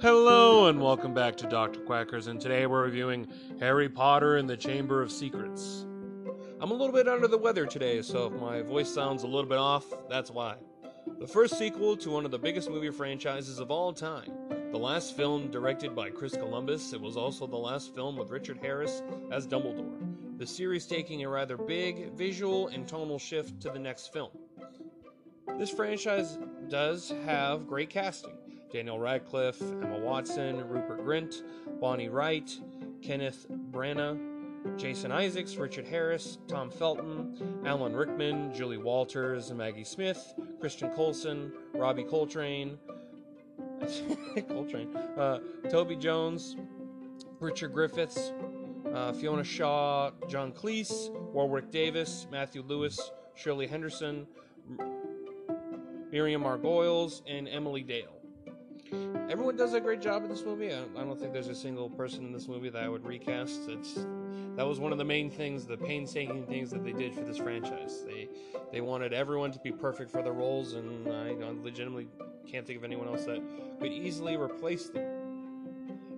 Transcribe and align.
Hello 0.00 0.68
and 0.68 0.80
welcome 0.80 1.12
back 1.12 1.36
to 1.36 1.46
Dr. 1.48 1.80
Quackers, 1.80 2.28
and 2.28 2.40
today 2.40 2.66
we're 2.66 2.84
reviewing 2.84 3.26
Harry 3.60 3.88
Potter 3.88 4.36
and 4.36 4.48
the 4.48 4.56
Chamber 4.56 5.02
of 5.02 5.12
Secrets. 5.12 5.84
I'm 6.60 6.70
a 6.70 6.74
little 6.74 6.92
bit 6.92 7.08
under 7.08 7.28
the 7.28 7.36
weather 7.36 7.66
today, 7.66 8.00
so 8.00 8.26
if 8.28 8.40
my 8.40 8.62
voice 8.62 8.88
sounds 8.88 9.22
a 9.22 9.26
little 9.26 9.48
bit 9.48 9.58
off, 9.58 9.84
that's 10.08 10.30
why. 10.30 10.56
The 11.18 11.26
first 11.26 11.58
sequel 11.58 11.96
to 11.98 12.10
one 12.10 12.24
of 12.24 12.30
the 12.30 12.38
biggest 12.38 12.70
movie 12.70 12.90
franchises 12.90 13.58
of 13.58 13.70
all 13.70 13.92
time. 13.92 14.30
The 14.70 14.78
last 14.78 15.16
film 15.16 15.50
directed 15.50 15.94
by 15.94 16.10
Chris 16.10 16.32
Columbus, 16.32 16.92
it 16.92 17.00
was 17.00 17.16
also 17.16 17.46
the 17.46 17.56
last 17.56 17.94
film 17.94 18.16
with 18.16 18.30
Richard 18.30 18.58
Harris 18.62 19.02
as 19.30 19.46
Dumbledore. 19.46 20.38
The 20.38 20.46
series 20.46 20.86
taking 20.86 21.24
a 21.24 21.28
rather 21.28 21.56
big 21.56 22.12
visual 22.12 22.68
and 22.68 22.86
tonal 22.86 23.18
shift 23.18 23.60
to 23.62 23.70
the 23.70 23.78
next 23.78 24.12
film. 24.12 24.30
This 25.56 25.70
franchise 25.70 26.38
does 26.68 27.12
have 27.24 27.66
great 27.66 27.90
casting. 27.90 28.36
Daniel 28.72 28.98
Radcliffe, 28.98 29.60
Emma 29.62 29.98
Watson, 29.98 30.68
Rupert 30.68 31.04
Grint, 31.04 31.42
Bonnie 31.80 32.08
Wright, 32.08 32.50
Kenneth 33.00 33.46
Branagh, 33.70 34.18
Jason 34.76 35.10
Isaacs, 35.10 35.56
Richard 35.56 35.86
Harris, 35.86 36.38
Tom 36.48 36.70
Felton, 36.70 37.62
Alan 37.64 37.94
Rickman, 37.94 38.52
Julie 38.52 38.76
Walters, 38.76 39.50
Maggie 39.52 39.84
Smith, 39.84 40.34
Christian 40.60 40.90
Coulson, 40.90 41.52
Robbie 41.72 42.04
Coltrane, 42.04 42.78
Coltrane, 44.48 44.94
uh, 45.16 45.38
Toby 45.70 45.96
Jones, 45.96 46.56
Richard 47.40 47.72
Griffiths, 47.72 48.32
uh, 48.92 49.12
Fiona 49.12 49.44
Shaw, 49.44 50.10
John 50.28 50.52
Cleese, 50.52 51.10
Warwick 51.32 51.70
Davis, 51.70 52.26
Matthew 52.30 52.62
Lewis, 52.62 53.12
Shirley 53.34 53.66
Henderson, 53.66 54.26
Miriam 56.10 56.42
Margolyes, 56.42 57.22
and 57.26 57.48
Emily 57.48 57.82
Dale. 57.82 58.18
Everyone 59.28 59.56
does 59.56 59.74
a 59.74 59.80
great 59.80 60.00
job 60.00 60.22
in 60.22 60.30
this 60.30 60.42
movie. 60.42 60.72
I, 60.72 60.78
don't 60.96 61.18
think 61.18 61.32
there's 61.32 61.48
a 61.48 61.54
single 61.54 61.90
person 61.90 62.24
in 62.24 62.32
this 62.32 62.48
movie 62.48 62.70
that 62.70 62.82
I 62.82 62.88
would 62.88 63.04
recast. 63.04 63.68
It's 63.68 63.94
that 64.56 64.66
was 64.66 64.80
one 64.80 64.92
of 64.92 64.98
the 64.98 65.04
main 65.04 65.30
things, 65.30 65.66
the 65.66 65.76
painstaking 65.76 66.46
things 66.46 66.70
that 66.70 66.82
they 66.82 66.92
did 66.92 67.14
for 67.14 67.20
this 67.20 67.36
franchise. 67.36 68.02
They 68.06 68.28
they 68.72 68.80
wanted 68.80 69.12
everyone 69.12 69.52
to 69.52 69.58
be 69.58 69.72
perfect 69.72 70.10
for 70.10 70.22
their 70.22 70.32
roles, 70.32 70.72
and 70.72 71.06
I, 71.08 71.34
legitimately 71.62 72.08
can't 72.46 72.66
think 72.66 72.78
of 72.78 72.84
anyone 72.84 73.08
else 73.08 73.24
that 73.26 73.42
could 73.78 73.92
easily 73.92 74.36
replace 74.36 74.88
them. 74.88 75.28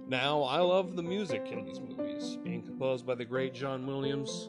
Now, 0.09 0.43
I 0.43 0.59
love 0.59 0.97
the 0.97 1.03
music 1.03 1.47
in 1.51 1.65
these 1.65 1.81
movies, 1.81 2.37
being 2.43 2.63
composed 2.63 3.07
by 3.07 3.15
the 3.15 3.25
great 3.25 3.55
John 3.55 3.87
Williams. 3.87 4.49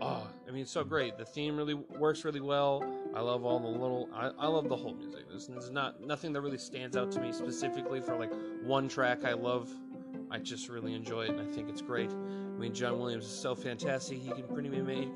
Oh, 0.00 0.26
I 0.46 0.50
mean, 0.50 0.62
it's 0.62 0.72
so 0.72 0.84
great. 0.84 1.16
The 1.16 1.24
theme 1.24 1.56
really 1.56 1.74
works 1.74 2.24
really 2.24 2.40
well. 2.40 2.82
I 3.14 3.20
love 3.20 3.44
all 3.44 3.58
the 3.58 3.66
little. 3.66 4.08
I, 4.12 4.30
I 4.38 4.46
love 4.46 4.68
the 4.68 4.76
whole 4.76 4.94
music. 4.94 5.28
There's, 5.28 5.46
there's 5.46 5.70
not 5.70 6.00
nothing 6.00 6.32
that 6.34 6.40
really 6.40 6.58
stands 6.58 6.96
out 6.96 7.10
to 7.12 7.20
me 7.20 7.32
specifically 7.32 8.00
for 8.00 8.16
like 8.16 8.32
one 8.64 8.88
track 8.88 9.24
I 9.24 9.32
love. 9.32 9.70
I 10.30 10.38
just 10.38 10.68
really 10.68 10.94
enjoy 10.94 11.22
it, 11.22 11.30
and 11.30 11.40
I 11.40 11.46
think 11.52 11.70
it's 11.70 11.80
great. 11.80 12.10
I 12.10 12.60
mean, 12.60 12.74
John 12.74 12.98
Williams 12.98 13.24
is 13.24 13.30
so 13.30 13.54
fantastic. 13.54 14.18
He 14.18 14.30
can 14.30 14.42
pretty 14.42 14.68
much 14.68 14.82
make 14.82 15.08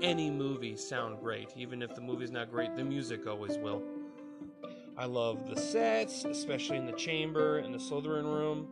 any 0.00 0.30
movie 0.30 0.76
sound 0.76 1.18
great, 1.20 1.52
even 1.56 1.82
if 1.82 1.94
the 1.94 2.00
movie's 2.00 2.30
not 2.30 2.50
great. 2.50 2.76
The 2.76 2.84
music 2.84 3.26
always 3.26 3.58
will. 3.58 3.82
I 4.96 5.06
love 5.06 5.48
the 5.48 5.60
sets, 5.60 6.24
especially 6.24 6.76
in 6.76 6.86
the 6.86 6.92
chamber 6.92 7.58
and 7.58 7.74
the 7.74 7.78
Slytherin 7.78 8.24
room. 8.24 8.68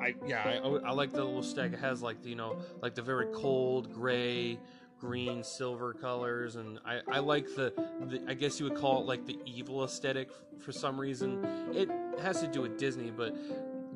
I 0.00 0.14
yeah, 0.26 0.42
I, 0.64 0.68
I 0.88 0.92
like 0.92 1.12
the 1.12 1.24
little 1.24 1.42
stack. 1.42 1.72
It 1.72 1.78
has 1.78 2.02
like 2.02 2.22
the, 2.22 2.30
you 2.30 2.36
know, 2.36 2.58
like 2.82 2.94
the 2.94 3.02
very 3.02 3.26
cold 3.32 3.92
gray, 3.92 4.58
green, 5.04 5.44
silver 5.44 5.92
colors, 5.92 6.56
and 6.56 6.78
I 6.84 7.00
I 7.10 7.18
like 7.18 7.46
the, 7.54 7.72
the 8.08 8.22
I 8.26 8.34
guess 8.34 8.58
you 8.58 8.68
would 8.68 8.78
call 8.78 9.02
it 9.02 9.06
like 9.06 9.26
the 9.26 9.38
evil 9.44 9.84
aesthetic 9.84 10.30
for 10.58 10.72
some 10.72 10.98
reason. 10.98 11.44
It 11.72 11.90
has 12.20 12.40
to 12.40 12.46
do 12.46 12.62
with 12.62 12.78
Disney, 12.78 13.10
but 13.10 13.36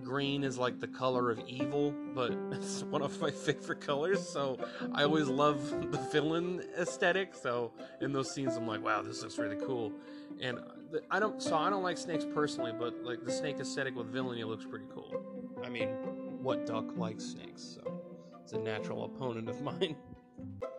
green 0.04 0.44
is 0.44 0.58
like 0.58 0.80
the 0.80 0.86
color 0.86 1.30
of 1.30 1.40
evil, 1.46 1.94
but 2.14 2.32
it's 2.52 2.82
one 2.84 3.02
of 3.02 3.20
my 3.20 3.30
favorite 3.30 3.80
colors. 3.80 4.26
So 4.28 4.58
I 4.92 5.04
always 5.04 5.28
love 5.28 5.70
the 5.92 5.98
villain 6.12 6.62
aesthetic. 6.78 7.34
So 7.34 7.72
in 8.00 8.12
those 8.12 8.30
scenes, 8.30 8.56
I'm 8.56 8.66
like, 8.66 8.82
wow, 8.82 9.02
this 9.02 9.22
looks 9.22 9.38
really 9.38 9.58
cool. 9.64 9.92
And 10.40 10.60
I 11.10 11.18
don't, 11.20 11.42
so 11.42 11.56
I 11.56 11.70
don't 11.70 11.82
like 11.82 11.98
snakes 11.98 12.26
personally, 12.34 12.72
but 12.78 13.02
like 13.02 13.24
the 13.24 13.32
snake 13.32 13.60
aesthetic 13.60 13.96
with 13.96 14.06
villainy 14.06 14.44
looks 14.44 14.64
pretty 14.64 14.86
cool. 14.94 15.22
I 15.64 15.68
mean, 15.68 15.88
what 16.42 16.66
duck 16.66 16.96
likes 16.96 17.24
snakes? 17.24 17.62
So 17.62 18.00
it's 18.42 18.52
a 18.52 18.58
natural 18.58 19.04
opponent 19.04 19.48
of 19.48 19.60
mine. 19.62 19.96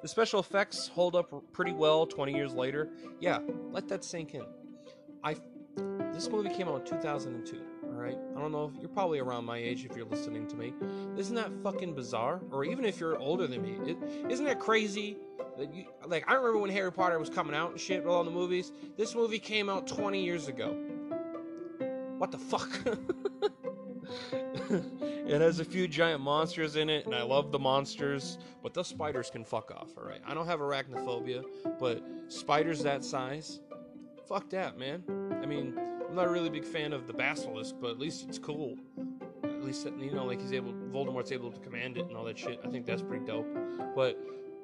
The 0.01 0.07
special 0.07 0.39
effects 0.39 0.87
hold 0.87 1.15
up 1.15 1.31
pretty 1.51 1.71
well 1.71 2.05
20 2.05 2.33
years 2.33 2.53
later. 2.53 2.89
Yeah, 3.19 3.39
let 3.71 3.87
that 3.89 4.03
sink 4.03 4.33
in. 4.33 4.45
I 5.23 5.35
this 6.13 6.29
movie 6.29 6.49
came 6.49 6.67
out 6.67 6.81
in 6.81 6.85
2002. 6.85 7.61
All 7.83 7.91
right, 7.91 8.17
I 8.35 8.39
don't 8.39 8.51
know 8.51 8.71
if 8.73 8.79
you're 8.79 8.89
probably 8.89 9.19
around 9.19 9.45
my 9.45 9.57
age 9.57 9.85
if 9.85 9.95
you're 9.95 10.05
listening 10.05 10.47
to 10.47 10.55
me. 10.55 10.73
Isn't 11.17 11.35
that 11.35 11.51
fucking 11.63 11.93
bizarre? 11.95 12.41
Or 12.51 12.63
even 12.65 12.85
if 12.85 12.99
you're 12.99 13.17
older 13.17 13.47
than 13.47 13.61
me, 13.61 13.95
isn't 14.29 14.45
that 14.45 14.59
crazy? 14.59 15.17
That 15.57 15.73
you, 15.73 15.85
like 16.05 16.29
I 16.29 16.33
remember 16.35 16.59
when 16.59 16.71
Harry 16.71 16.91
Potter 16.91 17.19
was 17.19 17.29
coming 17.29 17.55
out 17.55 17.71
and 17.71 17.79
shit 17.79 18.03
with 18.03 18.13
all 18.13 18.23
the 18.23 18.31
movies. 18.31 18.71
This 18.97 19.15
movie 19.15 19.39
came 19.39 19.69
out 19.69 19.87
20 19.87 20.23
years 20.23 20.47
ago. 20.47 20.75
What 22.17 22.31
the 22.31 22.37
fuck? 22.37 22.69
it 25.29 25.41
has 25.41 25.59
a 25.59 25.65
few 25.65 25.87
giant 25.87 26.21
monsters 26.21 26.75
in 26.75 26.89
it, 26.89 27.05
and 27.05 27.13
I 27.13 27.21
love 27.21 27.51
the 27.51 27.59
monsters, 27.59 28.39
but 28.63 28.73
those 28.73 28.87
spiders 28.87 29.29
can 29.29 29.45
fuck 29.45 29.71
off, 29.71 29.95
alright? 29.97 30.21
I 30.25 30.33
don't 30.33 30.47
have 30.47 30.59
arachnophobia, 30.59 31.43
but 31.79 32.03
spiders 32.27 32.81
that 32.83 33.03
size, 33.03 33.59
fuck 34.27 34.49
that, 34.49 34.77
man. 34.77 35.03
I 35.41 35.45
mean, 35.45 35.77
I'm 36.07 36.15
not 36.15 36.25
a 36.25 36.31
really 36.31 36.49
big 36.49 36.65
fan 36.65 36.93
of 36.93 37.05
the 37.05 37.13
basilisk, 37.13 37.75
but 37.79 37.91
at 37.91 37.99
least 37.99 38.25
it's 38.27 38.39
cool. 38.39 38.75
At 39.43 39.63
least, 39.63 39.85
you 39.85 40.11
know, 40.11 40.25
like 40.25 40.41
he's 40.41 40.53
able, 40.53 40.73
Voldemort's 40.73 41.31
able 41.31 41.51
to 41.51 41.59
command 41.59 41.97
it 41.97 42.07
and 42.07 42.17
all 42.17 42.23
that 42.23 42.37
shit. 42.37 42.59
I 42.65 42.69
think 42.69 42.85
that's 42.85 43.03
pretty 43.03 43.25
dope. 43.25 43.47
But 43.95 44.17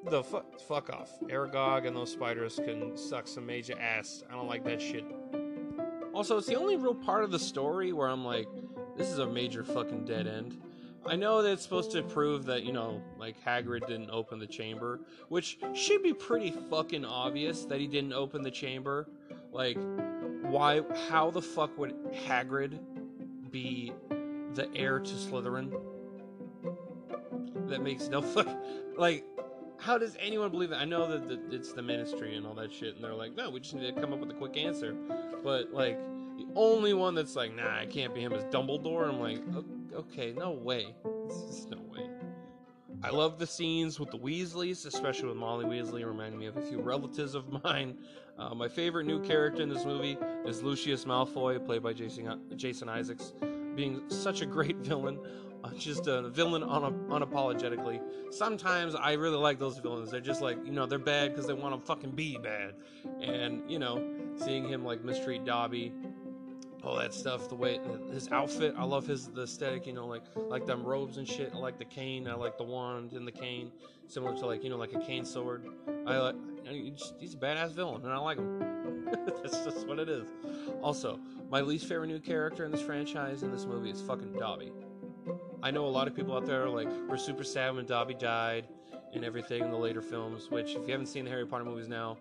the 0.09 0.23
fu- 0.23 0.43
fuck 0.67 0.89
off. 0.89 1.11
Aragog 1.23 1.85
and 1.85 1.95
those 1.95 2.11
spiders 2.11 2.59
can 2.63 2.97
suck 2.97 3.27
some 3.27 3.45
major 3.45 3.77
ass. 3.79 4.23
I 4.29 4.33
don't 4.33 4.47
like 4.47 4.63
that 4.65 4.81
shit. 4.81 5.05
Also, 6.13 6.37
it's 6.37 6.47
the 6.47 6.55
only 6.55 6.77
real 6.77 6.95
part 6.95 7.23
of 7.23 7.31
the 7.31 7.39
story 7.39 7.91
where 7.91 8.07
I'm 8.07 8.23
like, 8.23 8.47
this 8.97 9.09
is 9.09 9.19
a 9.19 9.25
major 9.25 9.63
fucking 9.63 10.05
dead 10.05 10.27
end. 10.27 10.59
I 11.07 11.15
know 11.15 11.43
that 11.43 11.51
it's 11.51 11.63
supposed 11.63 11.91
to 11.91 12.01
prove 12.01 12.45
that, 12.45 12.63
you 12.63 12.73
know, 12.73 13.01
like 13.19 13.35
Hagrid 13.43 13.85
didn't 13.87 14.09
open 14.09 14.39
the 14.39 14.47
chamber, 14.47 14.99
which 15.29 15.59
should 15.75 16.01
be 16.01 16.13
pretty 16.13 16.51
fucking 16.69 17.05
obvious 17.05 17.65
that 17.65 17.79
he 17.79 17.87
didn't 17.87 18.13
open 18.13 18.41
the 18.41 18.49
chamber. 18.49 19.07
Like, 19.51 19.77
why, 20.41 20.81
how 21.09 21.29
the 21.29 21.41
fuck 21.41 21.77
would 21.77 21.93
Hagrid 22.27 22.79
be 23.51 23.93
the 24.55 24.67
heir 24.75 24.99
to 24.99 25.13
Slytherin? 25.13 25.79
That 27.67 27.81
makes 27.81 28.07
no 28.07 28.21
fuck. 28.21 28.47
Like, 28.97 29.25
how 29.77 29.97
does 29.97 30.15
anyone 30.21 30.51
believe 30.51 30.69
that? 30.69 30.79
I 30.79 30.85
know 30.85 31.05
that 31.05 31.27
the, 31.27 31.53
it's 31.53 31.73
the 31.73 31.81
ministry 31.81 32.37
and 32.37 32.47
all 32.47 32.53
that 32.53 32.71
shit, 32.71 32.95
and 32.95 33.03
they're 33.03 33.13
like, 33.13 33.35
no, 33.35 33.49
we 33.49 33.59
just 33.59 33.75
need 33.75 33.93
to 33.93 34.01
come 34.01 34.13
up 34.13 34.19
with 34.19 34.31
a 34.31 34.33
quick 34.33 34.55
answer. 34.55 34.95
But, 35.43 35.73
like, 35.73 35.99
only 36.55 36.93
one 36.93 37.15
that's 37.15 37.35
like, 37.35 37.55
nah, 37.55 37.77
I 37.77 37.85
can't 37.85 38.13
be 38.13 38.21
him 38.21 38.33
is 38.33 38.43
Dumbledore. 38.45 39.07
I'm 39.07 39.19
like, 39.19 39.41
okay, 39.93 40.33
no 40.33 40.51
way. 40.51 40.95
No 41.03 41.81
way. 41.91 42.09
I 43.03 43.09
love 43.09 43.37
the 43.37 43.45
scenes 43.45 43.99
with 43.99 44.09
the 44.09 44.17
Weasleys, 44.17 44.85
especially 44.85 45.27
with 45.27 45.37
Molly 45.37 45.65
Weasley, 45.65 46.05
reminding 46.05 46.39
me 46.39 46.47
of 46.47 46.57
a 46.57 46.61
few 46.61 46.81
relatives 46.81 47.35
of 47.35 47.63
mine. 47.63 47.97
Uh, 48.37 48.53
my 48.53 48.67
favorite 48.67 49.05
new 49.05 49.21
character 49.21 49.61
in 49.61 49.69
this 49.69 49.85
movie 49.85 50.17
is 50.45 50.61
Lucius 50.61 51.05
Malfoy, 51.05 51.65
played 51.65 51.81
by 51.81 51.93
Jason, 51.93 52.37
Jason 52.57 52.89
Isaacs, 52.89 53.31
being 53.75 54.01
such 54.09 54.41
a 54.41 54.45
great 54.45 54.75
villain. 54.79 55.17
Uh, 55.63 55.69
just 55.75 56.07
a 56.07 56.27
villain 56.29 56.61
un- 56.61 57.07
unapologetically. 57.07 58.01
Sometimes 58.31 58.93
I 58.93 59.13
really 59.13 59.37
like 59.37 59.57
those 59.57 59.77
villains. 59.77 60.11
They're 60.11 60.19
just 60.19 60.41
like, 60.41 60.57
you 60.65 60.73
know, 60.73 60.85
they're 60.85 60.99
bad 60.99 61.31
because 61.31 61.47
they 61.47 61.53
want 61.53 61.79
to 61.79 61.87
fucking 61.87 62.11
be 62.11 62.37
bad. 62.37 62.73
And, 63.21 63.63
you 63.71 63.79
know, 63.79 64.05
seeing 64.35 64.67
him 64.67 64.83
like 64.83 65.05
mistreat 65.05 65.45
Dobby 65.45 65.93
all 66.85 66.95
that 66.97 67.13
stuff. 67.13 67.49
The 67.49 67.55
way 67.55 67.79
his 68.11 68.29
outfit, 68.31 68.75
I 68.77 68.83
love 68.83 69.07
his 69.07 69.27
the 69.27 69.43
aesthetic. 69.43 69.87
You 69.87 69.93
know, 69.93 70.07
like 70.07 70.23
like 70.35 70.65
them 70.65 70.83
robes 70.83 71.17
and 71.17 71.27
shit. 71.27 71.51
I 71.53 71.57
like 71.57 71.77
the 71.77 71.85
cane. 71.85 72.27
I 72.27 72.35
like 72.35 72.57
the 72.57 72.63
wand 72.63 73.13
and 73.13 73.27
the 73.27 73.31
cane, 73.31 73.71
similar 74.07 74.35
to 74.37 74.45
like 74.45 74.63
you 74.63 74.69
know 74.69 74.77
like 74.77 74.93
a 74.93 74.99
cane 74.99 75.25
sword. 75.25 75.65
I 76.05 76.17
like. 76.17 76.35
He's 77.19 77.35
a 77.35 77.37
badass 77.37 77.71
villain, 77.71 78.03
and 78.03 78.11
I 78.11 78.17
like 78.17 78.37
him. 78.37 79.05
That's 79.41 79.63
just 79.63 79.87
what 79.87 79.99
it 79.99 80.09
is. 80.09 80.27
Also, 80.81 81.19
my 81.49 81.61
least 81.61 81.87
favorite 81.87 82.07
new 82.07 82.19
character 82.19 82.65
in 82.65 82.71
this 82.71 82.81
franchise 82.81 83.43
in 83.43 83.51
this 83.51 83.65
movie 83.65 83.91
is 83.91 84.01
fucking 84.01 84.33
Dobby. 84.33 84.71
I 85.61 85.71
know 85.71 85.85
a 85.85 85.89
lot 85.89 86.07
of 86.07 86.15
people 86.15 86.35
out 86.35 86.45
there 86.45 86.63
are 86.63 86.69
like 86.69 86.89
were 87.07 87.17
super 87.17 87.43
sad 87.43 87.75
when 87.75 87.85
Dobby 87.85 88.15
died 88.15 88.67
and 89.13 89.23
everything 89.23 89.63
in 89.63 89.71
the 89.71 89.77
later 89.77 90.01
films. 90.01 90.49
Which, 90.49 90.75
if 90.75 90.85
you 90.87 90.91
haven't 90.91 91.07
seen 91.07 91.25
the 91.25 91.31
Harry 91.31 91.45
Potter 91.45 91.65
movies 91.65 91.87
now, 91.87 92.17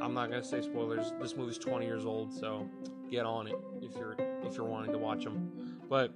I'm 0.00 0.14
not 0.14 0.30
gonna 0.30 0.44
say 0.44 0.62
spoilers. 0.62 1.12
This 1.20 1.36
movie's 1.36 1.58
20 1.58 1.86
years 1.86 2.04
old, 2.04 2.32
so 2.32 2.68
get 3.10 3.26
on 3.26 3.48
it 3.48 3.56
if 3.82 3.94
you're 3.96 4.16
if 4.44 4.56
you're 4.56 4.66
wanting 4.66 4.92
to 4.92 4.98
watch 4.98 5.24
them. 5.24 5.78
But 5.88 6.12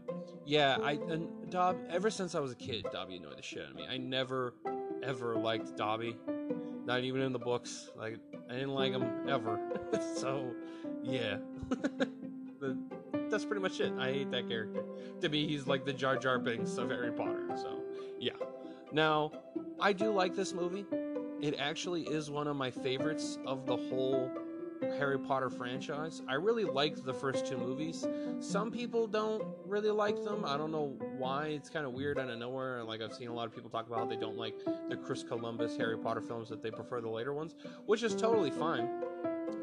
yeah, 0.46 0.78
I 0.82 0.92
and 0.92 1.28
Dob 1.50 1.76
ever 1.90 2.10
since 2.10 2.34
I 2.34 2.40
was 2.40 2.52
a 2.52 2.56
kid, 2.56 2.86
Dobby 2.92 3.16
annoyed 3.16 3.38
the 3.38 3.42
shit 3.42 3.62
out 3.64 3.70
of 3.70 3.76
me. 3.76 3.86
I 3.88 3.98
never 3.98 4.54
ever 5.02 5.36
liked 5.36 5.76
Dobby, 5.76 6.16
not 6.84 7.00
even 7.00 7.20
in 7.20 7.32
the 7.32 7.38
books. 7.38 7.90
Like 7.96 8.18
I 8.48 8.54
didn't 8.54 8.74
like 8.74 8.92
him 8.92 9.28
ever. 9.28 9.58
so, 10.16 10.52
yeah. 11.02 11.38
that's 13.30 13.44
pretty 13.44 13.62
much 13.62 13.80
it. 13.80 13.92
I 13.98 14.12
hate 14.12 14.30
that 14.30 14.48
character. 14.48 14.84
To 15.20 15.28
me, 15.28 15.46
he's 15.46 15.66
like 15.66 15.84
the 15.84 15.92
Jar 15.92 16.16
Jar 16.16 16.38
Binks 16.38 16.76
of 16.76 16.90
Harry 16.90 17.12
Potter. 17.12 17.48
So, 17.56 17.82
yeah. 18.18 18.32
Now, 18.92 19.32
I 19.80 19.92
do 19.92 20.10
like 20.12 20.34
this 20.34 20.52
movie. 20.52 20.86
It 21.40 21.56
actually 21.58 22.02
is 22.02 22.30
one 22.30 22.46
of 22.46 22.56
my 22.56 22.70
favorites 22.70 23.38
of 23.46 23.66
the 23.66 23.76
whole 23.76 24.30
Harry 24.98 25.18
Potter 25.18 25.50
franchise. 25.50 26.22
I 26.28 26.34
really 26.34 26.64
liked 26.64 27.04
the 27.04 27.12
first 27.12 27.46
two 27.46 27.56
movies. 27.56 28.06
Some 28.40 28.70
people 28.70 29.06
don't 29.06 29.42
really 29.66 29.90
like 29.90 30.22
them. 30.24 30.44
I 30.44 30.56
don't 30.56 30.70
know 30.70 30.96
why. 31.18 31.48
It's 31.48 31.70
kind 31.70 31.86
of 31.86 31.92
weird 31.92 32.18
out 32.18 32.30
of 32.30 32.38
nowhere. 32.38 32.84
Like 32.84 33.02
I've 33.02 33.14
seen 33.14 33.28
a 33.28 33.34
lot 33.34 33.46
of 33.46 33.54
people 33.54 33.70
talk 33.70 33.86
about 33.86 33.98
how 33.98 34.06
they 34.06 34.16
don't 34.16 34.36
like 34.36 34.54
the 34.88 34.96
Chris 34.96 35.22
Columbus 35.22 35.76
Harry 35.76 35.98
Potter 35.98 36.20
films 36.20 36.48
that 36.48 36.62
they 36.62 36.70
prefer 36.70 37.00
the 37.00 37.08
later 37.08 37.32
ones, 37.32 37.54
which 37.86 38.02
is 38.02 38.14
totally 38.14 38.50
fine. 38.50 38.88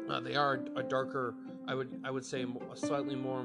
Uh, 0.08 0.20
they 0.20 0.34
are 0.34 0.60
a 0.76 0.82
darker, 0.82 1.34
I 1.66 1.74
would 1.74 2.00
I 2.04 2.10
would 2.10 2.24
say 2.24 2.44
slightly 2.74 3.14
more 3.14 3.44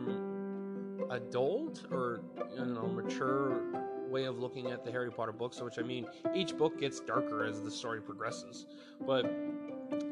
adult 1.12 1.86
or 1.92 2.22
you 2.58 2.66
know 2.66 2.88
mature 2.88 3.87
way 4.09 4.25
of 4.25 4.39
looking 4.39 4.71
at 4.71 4.83
the 4.83 4.92
Harry 4.92 5.12
Potter 5.12 5.31
books, 5.31 5.62
which 5.62 5.80
I 5.80 5.83
mean, 5.83 6.07
each 6.36 6.57
book 6.57 6.80
gets 6.80 7.00
darker 7.00 7.44
as 7.45 7.62
the 7.62 7.71
story 7.71 8.01
progresses. 8.01 8.65
But 9.06 9.25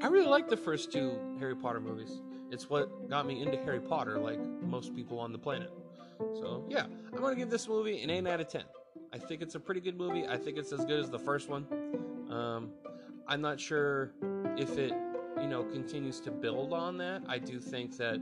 I 0.02 0.08
really 0.08 0.28
like 0.28 0.48
the 0.48 0.58
first 0.58 0.92
two 0.92 1.18
Harry 1.40 1.56
Potter 1.56 1.80
movies. 1.80 2.22
It's 2.52 2.70
what 2.70 3.10
got 3.10 3.26
me 3.26 3.42
into 3.42 3.58
Harry 3.64 3.80
Potter, 3.80 4.20
like 4.20 4.40
most 4.62 4.96
people 4.96 5.20
on 5.20 5.32
the 5.32 5.40
planet. 5.40 5.72
So, 6.36 6.66
yeah, 6.70 6.86
I'm 7.12 7.20
going 7.20 7.34
to 7.34 7.40
give 7.40 7.50
this 7.50 7.68
movie 7.68 8.02
an 8.02 8.10
8 8.10 8.28
out 8.28 8.40
of 8.40 8.48
10. 8.48 8.64
I 9.14 9.18
think 9.18 9.42
it's 9.42 9.56
a 9.56 9.60
pretty 9.60 9.82
good 9.82 9.98
movie. 9.98 10.28
I 10.28 10.38
think 10.38 10.58
it's 10.58 10.72
as 10.72 10.86
good 10.86 11.00
as 11.00 11.10
the 11.10 11.20
first 11.20 11.50
one. 11.50 11.66
Um, 12.30 12.70
I'm 13.28 13.42
not 13.42 13.60
sure 13.60 14.14
if 14.58 14.78
it, 14.78 14.94
you 15.38 15.48
know, 15.48 15.64
continues 15.64 16.20
to 16.22 16.32
build 16.32 16.74
on 16.74 16.98
that. 16.98 17.24
I 17.28 17.40
do 17.40 17.60
think 17.60 17.98
that 17.98 18.20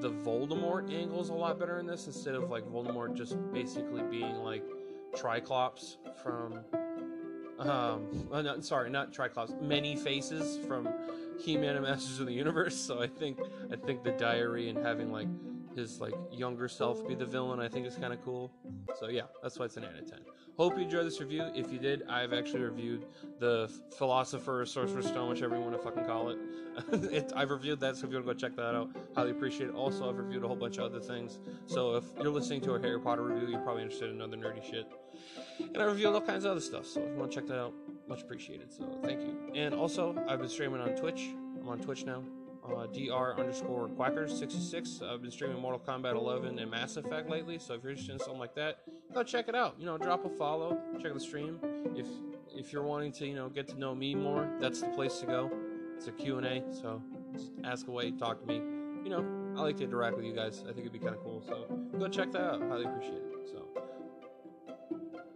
the 0.00 0.10
Voldemort 0.10 0.92
angle 0.92 1.20
is 1.20 1.28
a 1.28 1.34
lot 1.34 1.58
better 1.58 1.78
in 1.78 1.86
this 1.86 2.06
instead 2.06 2.34
of 2.34 2.50
like 2.50 2.64
Voldemort 2.64 3.14
just 3.14 3.36
basically 3.52 4.02
being 4.02 4.36
like 4.36 4.64
Tri-Klops 5.16 5.96
from 6.22 6.60
um 7.58 8.28
uh, 8.32 8.42
no, 8.42 8.60
sorry 8.60 8.90
not 8.90 9.12
Tri-Klops 9.12 9.60
many 9.62 9.96
faces 9.96 10.64
from 10.66 10.88
he-man 11.38 11.76
and 11.76 11.84
masters 11.84 12.20
of 12.20 12.26
the 12.26 12.32
universe. 12.32 12.76
So 12.76 13.00
i 13.00 13.06
think 13.06 13.38
i 13.72 13.76
think 13.76 14.02
the 14.02 14.12
diary 14.12 14.68
and 14.68 14.78
having 14.78 15.12
like 15.12 15.28
his 15.74 16.00
like 16.00 16.14
younger 16.30 16.68
self 16.68 17.06
be 17.06 17.14
the 17.14 17.24
villain 17.24 17.60
i 17.60 17.68
think 17.68 17.86
is 17.86 17.96
kind 17.96 18.12
of 18.12 18.22
cool 18.24 18.52
so 18.98 19.08
yeah 19.08 19.22
that's 19.42 19.58
why 19.58 19.64
it's 19.64 19.76
an 19.76 19.84
8 19.84 19.88
out 19.88 20.02
of 20.02 20.10
10 20.10 20.20
hope 20.56 20.76
you 20.76 20.84
enjoyed 20.84 21.06
this 21.06 21.20
review 21.20 21.50
if 21.54 21.72
you 21.72 21.78
did 21.78 22.02
i've 22.08 22.32
actually 22.32 22.62
reviewed 22.62 23.06
the 23.38 23.70
philosopher 23.96 24.64
sorcerer's 24.64 25.06
stone 25.06 25.28
whichever 25.28 25.56
you 25.56 25.62
want 25.62 25.72
to 25.74 25.82
fucking 25.82 26.04
call 26.04 26.30
it. 26.30 26.38
it 27.12 27.32
i've 27.36 27.50
reviewed 27.50 27.80
that 27.80 27.96
so 27.96 28.06
if 28.06 28.10
you 28.12 28.16
want 28.16 28.26
to 28.26 28.34
go 28.34 28.38
check 28.38 28.56
that 28.56 28.74
out 28.74 28.88
highly 29.14 29.30
appreciate 29.30 29.68
it 29.68 29.74
also 29.74 30.08
i've 30.08 30.18
reviewed 30.18 30.44
a 30.44 30.46
whole 30.46 30.56
bunch 30.56 30.78
of 30.78 30.84
other 30.84 31.00
things 31.00 31.38
so 31.66 31.96
if 31.96 32.04
you're 32.18 32.30
listening 32.30 32.60
to 32.60 32.74
a 32.74 32.80
harry 32.80 33.00
potter 33.00 33.22
review 33.22 33.48
you're 33.48 33.60
probably 33.60 33.82
interested 33.82 34.10
in 34.10 34.20
other 34.20 34.36
nerdy 34.36 34.64
shit 34.64 34.90
and 35.58 35.78
I 35.78 35.84
reviewed 35.84 36.14
all 36.14 36.20
kinds 36.20 36.44
of 36.44 36.52
other 36.52 36.60
stuff. 36.60 36.86
So 36.86 37.00
if 37.00 37.10
you 37.10 37.16
want 37.16 37.30
to 37.32 37.40
check 37.40 37.48
that 37.48 37.58
out, 37.58 37.72
much 38.08 38.22
appreciated. 38.22 38.72
So 38.72 38.98
thank 39.02 39.20
you. 39.20 39.52
And 39.54 39.74
also, 39.74 40.16
I've 40.28 40.40
been 40.40 40.48
streaming 40.48 40.80
on 40.80 40.90
Twitch. 40.90 41.28
I'm 41.60 41.68
on 41.68 41.78
Twitch 41.80 42.04
now. 42.04 42.22
Uh, 42.64 42.86
dr 42.86 43.38
underscore 43.38 43.88
quackers 43.88 44.38
66 44.38 45.02
i've 45.02 45.20
been 45.20 45.30
streaming 45.30 45.60
mortal 45.60 45.78
kombat 45.78 46.14
11 46.14 46.58
and 46.58 46.70
mass 46.70 46.96
effect 46.96 47.28
lately 47.28 47.58
so 47.58 47.74
if 47.74 47.82
you're 47.82 47.90
interested 47.90 48.14
in 48.14 48.18
something 48.18 48.38
like 48.38 48.54
that 48.54 48.78
go 49.14 49.22
check 49.22 49.48
it 49.48 49.54
out. 49.54 49.76
You 49.78 49.86
know 49.86 49.96
drop 49.96 50.24
a 50.24 50.28
follow 50.28 50.78
check 51.00 51.14
the 51.14 51.20
stream. 51.20 51.58
If 51.94 52.06
if 52.54 52.72
you're 52.72 52.82
wanting 52.82 53.12
to 53.12 53.26
you 53.26 53.34
know 53.34 53.48
get 53.48 53.68
to 53.68 53.78
know 53.78 53.94
me 53.94 54.14
more 54.14 54.50
that's 54.60 54.80
the 54.80 54.88
place 54.88 55.18
to 55.20 55.26
go. 55.26 55.50
It's 55.96 56.08
a 56.08 56.12
q&a 56.12 56.62
so 56.72 57.00
just 57.32 57.52
ask 57.62 57.86
away 57.86 58.10
talk 58.10 58.40
to 58.40 58.46
me. 58.46 58.56
You 59.04 59.10
know 59.10 59.54
i 59.56 59.62
like 59.62 59.76
to 59.76 59.84
interact 59.84 60.16
with 60.16 60.24
you 60.24 60.34
guys. 60.34 60.62
I 60.62 60.72
think 60.72 60.80
it'd 60.80 60.92
be 60.92 60.98
kind 60.98 61.14
of 61.14 61.22
cool 61.22 61.42
so 61.46 61.66
go 61.98 62.08
check 62.08 62.32
that 62.32 62.42
out. 62.42 62.62
Highly 62.62 62.84
appreciate 62.84 63.14
it. 63.14 63.48
So 63.50 63.66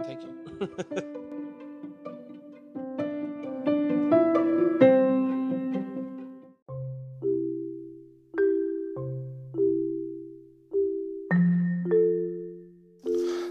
Thank 0.03 0.23
you. 0.23 1.25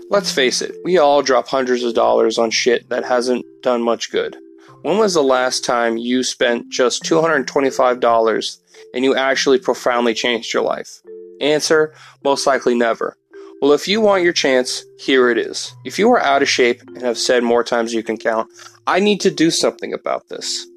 Let's 0.10 0.32
face 0.32 0.62
it, 0.62 0.74
we 0.86 0.98
all 0.98 1.22
drop 1.22 1.50
hundreds 1.50 1.84
of 1.84 1.94
dollars 1.94 2.38
on 2.38 2.50
shit 2.50 2.88
that 2.88 3.04
hasn't 3.04 3.46
done 3.62 3.82
much 3.82 4.10
good. 4.10 4.38
When 4.84 4.98
was 4.98 5.14
the 5.14 5.22
last 5.22 5.66
time 5.66 5.98
you 5.98 6.24
spent 6.24 6.70
just 6.70 7.04
$225 7.04 8.58
and 8.94 9.04
you 9.04 9.16
actually 9.16 9.60
profoundly 9.60 10.14
changed 10.14 10.54
your 10.54 10.64
life? 10.64 11.02
Answer 11.42 11.94
most 12.24 12.48
likely 12.48 12.74
never. 12.74 13.18
Well, 13.62 13.74
if 13.74 13.86
you 13.86 14.00
want 14.00 14.24
your 14.24 14.32
chance, 14.32 14.86
here 14.98 15.30
it 15.30 15.38
is. 15.38 15.76
If 15.84 16.00
you 16.00 16.10
are 16.12 16.22
out 16.22 16.42
of 16.42 16.48
shape 16.48 16.82
and 16.88 17.02
have 17.02 17.18
said 17.18 17.44
more 17.44 17.64
times 17.64 17.94
you 17.94 18.02
can 18.02 18.16
count, 18.16 18.50
I 18.86 19.02
need 19.02 19.20
to 19.22 19.32
do 19.32 19.52
something 19.52 19.92
about 19.92 20.30
this. 20.30 20.68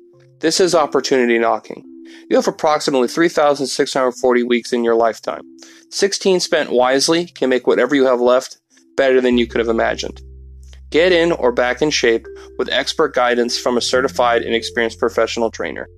This 0.41 0.59
is 0.59 0.75
opportunity 0.75 1.39
knocking. 1.39 1.85
You 2.29 2.35
have 2.37 2.49
approximately 2.49 3.07
3,640 3.07 4.43
weeks 4.43 4.73
in 4.73 4.83
your 4.83 4.97
lifetime. 4.97 5.43
16 5.91 6.41
spent 6.41 6.73
wisely 6.73 7.27
can 7.27 7.49
make 7.49 7.69
whatever 7.69 7.95
you 7.95 8.07
have 8.07 8.21
left 8.21 8.57
better 9.01 9.21
than 9.23 9.39
you 9.39 9.47
could 9.47 9.61
have 9.61 9.69
imagined. 9.69 10.21
Get 10.91 11.11
in 11.11 11.33
or 11.33 11.53
back 11.53 11.81
in 11.81 11.89
shape 11.89 12.27
with 12.59 12.69
expert 12.69 13.15
guidance 13.15 13.57
from 13.57 13.79
a 13.79 13.81
certified 13.81 14.43
and 14.43 14.55
experienced 14.55 14.99
professional 14.99 15.51
trainer. 15.51 15.89